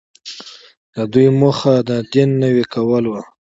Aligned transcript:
د 0.95 0.97
دوی 1.13 1.27
موخه 1.39 1.73
د 1.89 1.91
دین 2.13 2.29
نوی 2.43 2.63
کول 2.73 3.03
وو. 3.11 3.21